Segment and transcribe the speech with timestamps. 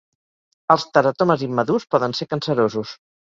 [0.75, 2.97] Els teratomes immadurs poden ser cancerosos.